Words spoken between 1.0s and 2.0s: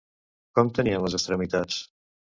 les extremitats?